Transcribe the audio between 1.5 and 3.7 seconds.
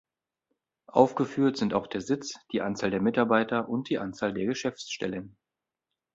sind auch der Sitz, die Anzahl der Mitarbeiter